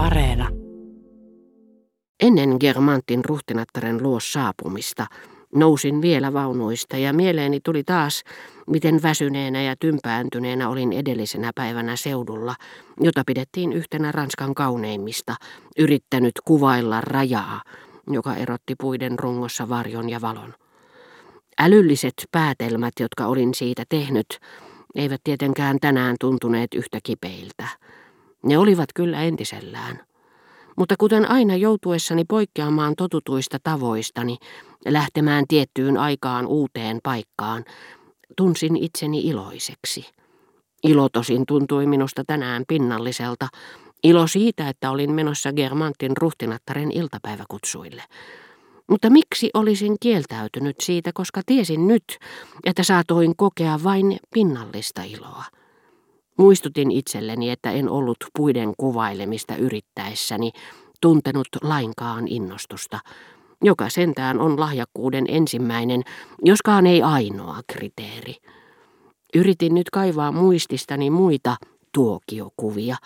[0.00, 0.48] Areena.
[2.20, 5.06] Ennen Germantin ruhtinattaren luo saapumista
[5.54, 8.22] nousin vielä vaunuista ja mieleeni tuli taas,
[8.66, 12.54] miten väsyneenä ja tympääntyneenä olin edellisenä päivänä seudulla,
[13.00, 15.34] jota pidettiin yhtenä Ranskan kauneimmista,
[15.78, 17.62] yrittänyt kuvailla rajaa,
[18.10, 20.54] joka erotti puiden rungossa varjon ja valon.
[21.58, 24.38] Älylliset päätelmät, jotka olin siitä tehnyt,
[24.94, 27.68] eivät tietenkään tänään tuntuneet yhtä kipeiltä.
[28.42, 30.00] Ne olivat kyllä entisellään.
[30.76, 34.36] Mutta kuten aina joutuessani poikkeamaan totutuista tavoistani,
[34.88, 37.64] lähtemään tiettyyn aikaan uuteen paikkaan,
[38.36, 40.06] tunsin itseni iloiseksi.
[40.84, 43.48] Ilo tosin tuntui minusta tänään pinnalliselta.
[44.04, 48.02] Ilo siitä, että olin menossa Germantin ruhtinattaren iltapäiväkutsuille.
[48.90, 52.18] Mutta miksi olisin kieltäytynyt siitä, koska tiesin nyt,
[52.64, 55.44] että saatoin kokea vain pinnallista iloa.
[56.40, 60.52] Muistutin itselleni, että en ollut puiden kuvailemista yrittäessäni
[61.00, 62.98] tuntenut lainkaan innostusta,
[63.62, 66.02] joka sentään on lahjakkuuden ensimmäinen,
[66.44, 68.36] joskaan ei ainoa kriteeri.
[69.34, 71.56] Yritin nyt kaivaa muististani muita
[71.94, 72.96] tuokiokuvia,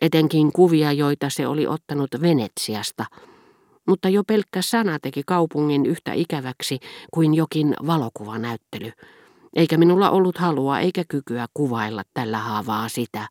[0.00, 3.04] etenkin kuvia, joita se oli ottanut Venetsiasta,
[3.88, 6.78] mutta jo pelkkä sana teki kaupungin yhtä ikäväksi
[7.14, 8.92] kuin jokin valokuvanäyttely,
[9.56, 13.28] eikä minulla ollut halua eikä kykyä kuvailla tällä haavaa sitä,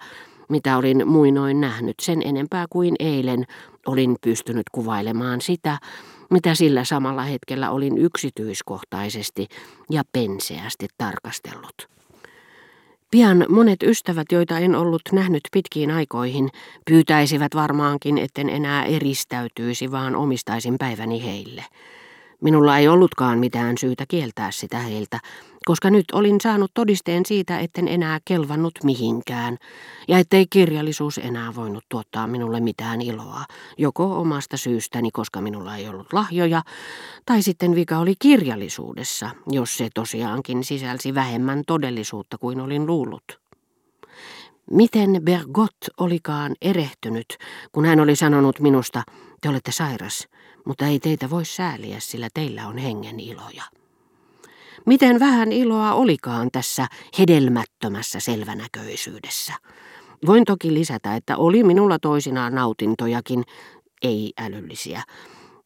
[0.50, 3.46] mitä olin muinoin nähnyt sen enempää kuin eilen
[3.88, 5.78] olin pystynyt kuvailemaan sitä,
[6.30, 9.48] mitä sillä samalla hetkellä olin yksityiskohtaisesti
[9.90, 11.90] ja penseästi tarkastellut.
[13.12, 16.50] Pian monet ystävät, joita en ollut nähnyt pitkiin aikoihin,
[16.86, 21.66] pyytäisivät varmaankin, etten enää eristäytyisi, vaan omistaisin päiväni heille.
[22.42, 25.20] Minulla ei ollutkaan mitään syytä kieltää sitä heiltä,
[25.66, 29.58] koska nyt olin saanut todisteen siitä, etten enää kelvannut mihinkään,
[30.08, 33.44] ja ettei kirjallisuus enää voinut tuottaa minulle mitään iloa,
[33.78, 36.62] joko omasta syystäni, koska minulla ei ollut lahjoja,
[37.26, 43.40] tai sitten vika oli kirjallisuudessa, jos se tosiaankin sisälsi vähemmän todellisuutta kuin olin luullut.
[44.72, 47.38] Miten Bergot olikaan erehtynyt,
[47.72, 49.04] kun hän oli sanonut minusta,
[49.42, 50.28] te olette sairas,
[50.66, 53.64] mutta ei teitä voi sääliä, sillä teillä on hengen iloja.
[54.86, 56.88] Miten vähän iloa olikaan tässä
[57.20, 59.54] hedelmättömässä selvänäköisyydessä.
[60.26, 63.44] Voin toki lisätä, että oli minulla toisinaan nautintojakin,
[64.02, 65.04] ei älyllisiä,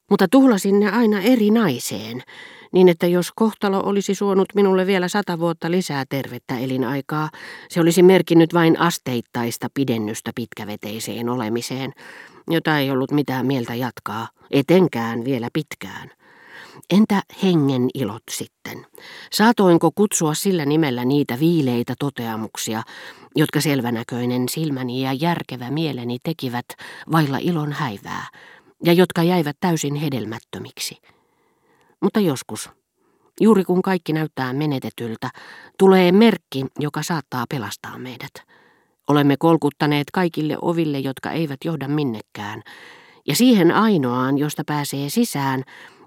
[0.09, 2.23] mutta tuhlasin ne aina eri naiseen,
[2.71, 7.29] niin että jos kohtalo olisi suonut minulle vielä sata vuotta lisää tervettä elinaikaa,
[7.69, 11.93] se olisi merkinnyt vain asteittaista pidennystä pitkäveteiseen olemiseen,
[12.49, 16.11] jota ei ollut mitään mieltä jatkaa, etenkään vielä pitkään.
[16.89, 18.85] Entä hengen ilot sitten?
[19.31, 22.83] Saatoinko kutsua sillä nimellä niitä viileitä toteamuksia,
[23.35, 26.65] jotka selvänäköinen silmäni ja järkevä mieleni tekivät
[27.11, 28.27] vailla ilon häivää,
[28.83, 30.97] ja jotka jäivät täysin hedelmättömiksi?
[32.01, 32.69] Mutta joskus,
[33.41, 35.29] juuri kun kaikki näyttää menetetyltä,
[35.77, 38.58] tulee merkki, joka saattaa pelastaa meidät.
[39.09, 42.61] Olemme kolkuttaneet kaikille oville, jotka eivät johda minnekään,
[43.27, 45.63] ja siihen ainoaan, josta pääsee sisään,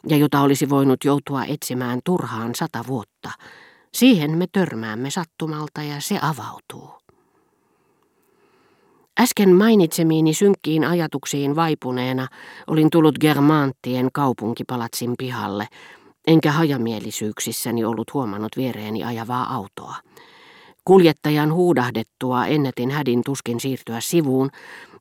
[0.08, 3.30] ja jota olisi voinut joutua etsimään turhaan sata vuotta.
[3.94, 6.90] Siihen me törmäämme sattumalta ja se avautuu.
[9.20, 12.28] Äsken mainitsemiini synkkiin ajatuksiin vaipuneena
[12.66, 15.68] olin tullut Germanttien kaupunkipalatsin pihalle,
[16.26, 19.96] enkä hajamielisyyksissäni ollut huomannut viereeni ajavaa autoa.
[20.84, 24.50] Kuljettajan huudahdettua ennätin hädin tuskin siirtyä sivuun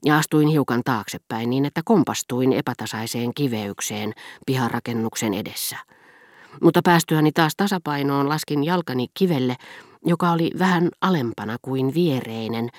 [0.06, 4.14] ja astuin hiukan taaksepäin niin, että kompastuin epätasaiseen kiveykseen
[4.46, 5.78] piharakennuksen edessä.
[6.64, 9.56] Mutta päästyäni taas tasapainoon laskin jalkani kivelle,
[10.06, 12.70] joka oli vähän alempana kuin viereinen,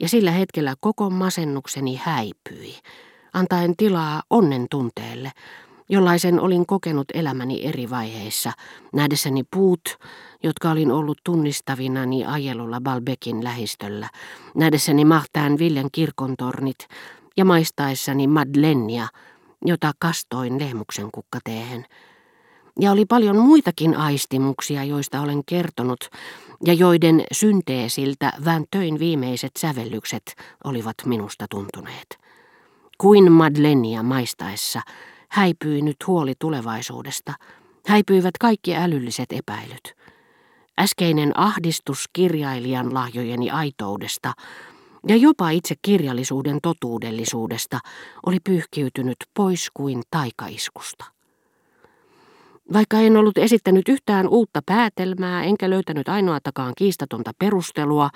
[0.00, 2.74] ja sillä hetkellä koko masennukseni häipyi,
[3.32, 5.32] antaen tilaa onnen tunteelle,
[5.88, 8.52] jollaisen olin kokenut elämäni eri vaiheissa,
[8.92, 9.98] nähdessäni puut,
[10.42, 14.08] jotka olin ollut tunnistavinani ajelulla Balbekin lähistöllä,
[14.54, 16.78] nähdessäni mahtään Viljan kirkontornit
[17.36, 19.08] ja maistaessani Madlenia,
[19.64, 21.84] jota kastoin lehmuksen kukkateehen.
[22.80, 26.10] Ja oli paljon muitakin aistimuksia, joista olen kertonut,
[26.64, 30.22] ja joiden synteesiltä vääntöin viimeiset sävellykset
[30.64, 32.18] olivat minusta tuntuneet.
[32.98, 34.80] Kuin Madlenia maistaessa,
[35.36, 37.32] häipyi nyt huoli tulevaisuudesta,
[37.86, 39.94] häipyivät kaikki älylliset epäilyt.
[40.80, 44.32] Äskeinen ahdistus kirjailijan lahjojeni aitoudesta
[45.08, 47.78] ja jopa itse kirjallisuuden totuudellisuudesta
[48.26, 51.04] oli pyyhkiytynyt pois kuin taikaiskusta.
[52.72, 58.10] Vaikka en ollut esittänyt yhtään uutta päätelmää enkä löytänyt ainoatakaan kiistatonta perustelua,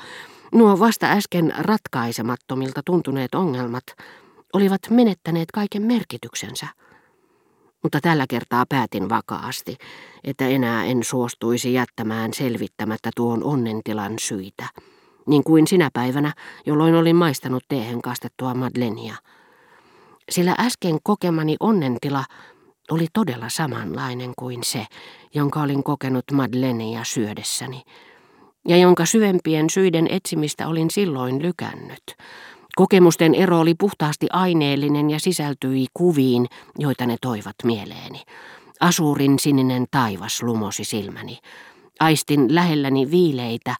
[0.52, 3.84] nuo vasta äsken ratkaisemattomilta tuntuneet ongelmat
[4.52, 6.66] olivat menettäneet kaiken merkityksensä.
[7.82, 9.76] Mutta tällä kertaa päätin vakaasti,
[10.24, 14.68] että enää en suostuisi jättämään selvittämättä tuon onnentilan syitä,
[15.26, 16.32] niin kuin sinä päivänä,
[16.66, 19.14] jolloin olin maistanut teehen kastettua Madlenia.
[20.30, 22.24] Sillä äsken kokemani onnentila
[22.90, 24.86] oli todella samanlainen kuin se,
[25.34, 27.82] jonka olin kokenut Madlenia syödessäni,
[28.68, 32.02] ja jonka syvempien syiden etsimistä olin silloin lykännyt.
[32.76, 36.46] Kokemusten ero oli puhtaasti aineellinen ja sisältyi kuviin,
[36.78, 38.22] joita ne toivat mieleeni.
[38.81, 41.38] Asuurin sininen taivas lumosi silmäni.
[42.00, 43.75] Aistin lähelläni viileitä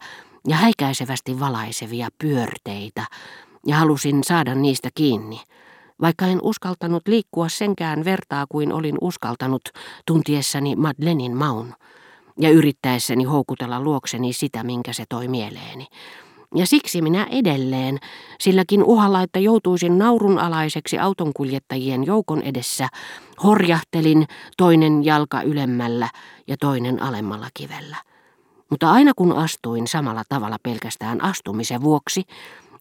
[0.47, 3.05] ja häikäisevästi valaisevia pyörteitä,
[3.67, 5.39] ja halusin saada niistä kiinni–
[6.01, 9.61] vaikka en uskaltanut liikkua senkään vertaa kuin olin uskaltanut
[10.07, 11.73] tuntiessani Madlenin maun
[12.39, 15.87] ja yrittäessäni houkutella luokseni sitä, minkä se toi mieleeni.
[16.55, 17.97] Ja siksi minä edelleen,
[18.39, 22.87] silläkin uhalla, että joutuisin naurunalaiseksi autonkuljettajien joukon edessä,
[23.43, 24.27] horjahtelin
[24.57, 26.09] toinen jalka ylemmällä
[26.47, 27.97] ja toinen alemmalla kivellä.
[28.69, 32.23] Mutta aina kun astuin samalla tavalla pelkästään astumisen vuoksi,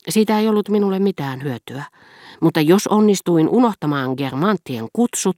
[0.09, 1.85] siitä ei ollut minulle mitään hyötyä
[2.41, 5.37] mutta jos onnistuin unohtamaan Germanttien kutsut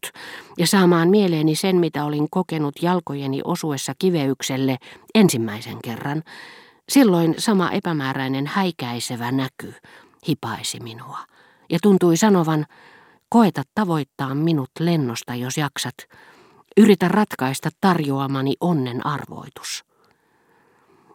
[0.58, 4.76] ja saamaan mieleeni sen, mitä olin kokenut jalkojeni osuessa kiveykselle
[5.14, 6.22] ensimmäisen kerran,
[6.88, 9.74] silloin sama epämääräinen häikäisevä näky
[10.28, 11.18] hipaisi minua
[11.70, 12.66] ja tuntui sanovan,
[13.28, 15.94] koeta tavoittaa minut lennosta, jos jaksat.
[16.76, 19.84] Yritä ratkaista tarjoamani onnen arvoitus.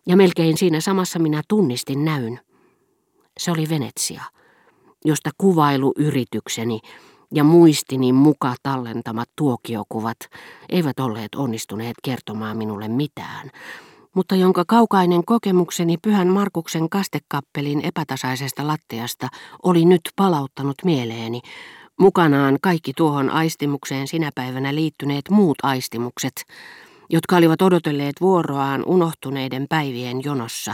[0.08, 2.40] Ja melkein siinä samassa minä tunnistin näyn.
[3.40, 4.24] Se oli Venetsia
[5.06, 6.80] josta kuvailuyritykseni
[7.34, 10.18] ja muistini muka tallentamat tuokiokuvat
[10.70, 13.50] eivät olleet onnistuneet kertomaan minulle mitään,
[14.18, 19.28] mutta jonka kaukainen kokemukseni Pyhän Markuksen kastekappelin epätasaisesta lattiasta
[19.64, 21.42] oli nyt palauttanut mieleeni,
[22.00, 26.34] mukanaan kaikki tuohon aistimukseen sinä päivänä liittyneet muut aistimukset,
[27.10, 30.74] jotka olivat odotelleet vuoroaan unohtuneiden päivien jonossa,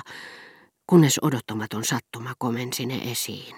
[0.88, 3.56] kunnes odottamaton sattuma komensi ne esiin.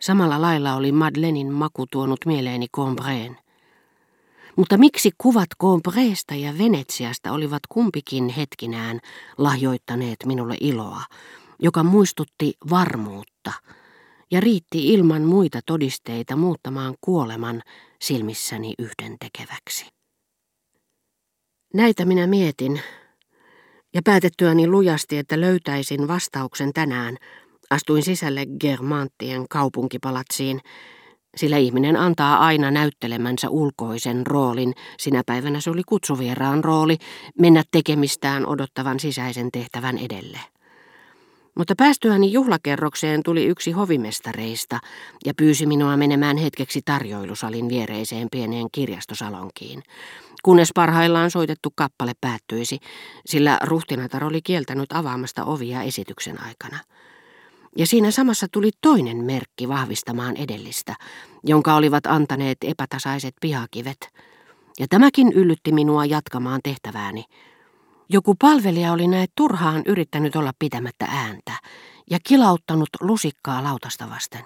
[0.00, 3.38] Samalla lailla oli Madelenin maku tuonut mieleeni Combreen.
[4.56, 9.00] Mutta miksi kuvat Combreesta ja Venetsiasta olivat kumpikin hetkinään
[9.38, 11.02] lahjoittaneet minulle iloa,
[11.58, 13.52] joka muistutti varmuutta
[14.30, 17.62] ja riitti ilman muita todisteita muuttamaan kuoleman
[18.02, 19.86] silmissäni yhdentekeväksi.
[21.74, 22.80] Näitä minä mietin,
[23.94, 27.16] ja päätettyäni lujasti, että löytäisin vastauksen tänään,
[27.70, 30.60] Astuin sisälle Germanttien kaupunkipalatsiin,
[31.36, 36.98] sillä ihminen antaa aina näyttelemänsä ulkoisen roolin, sinä päivänä se oli kutsuvieraan rooli,
[37.38, 40.38] mennä tekemistään odottavan sisäisen tehtävän edelle.
[41.54, 44.78] Mutta päästyäni juhlakerrokseen tuli yksi hovimestareista
[45.24, 49.82] ja pyysi minua menemään hetkeksi tarjoilusalin viereiseen pieneen kirjastosalonkiin,
[50.42, 52.78] kunnes parhaillaan soitettu kappale päättyisi,
[53.26, 56.78] sillä ruhtinatar oli kieltänyt avaamasta ovia esityksen aikana.
[57.78, 60.94] Ja siinä samassa tuli toinen merkki vahvistamaan edellistä,
[61.44, 64.08] jonka olivat antaneet epätasaiset pihakivet.
[64.80, 67.24] Ja tämäkin yllytti minua jatkamaan tehtävääni.
[68.08, 71.52] Joku palvelija oli näet turhaan yrittänyt olla pitämättä ääntä
[72.10, 74.44] ja kilauttanut lusikkaa lautasta vasten.